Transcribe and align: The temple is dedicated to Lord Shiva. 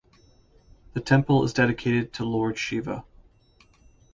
The 0.93 0.99
temple 0.99 1.43
is 1.43 1.53
dedicated 1.53 2.11
to 2.13 2.25
Lord 2.25 2.57
Shiva. 2.57 3.05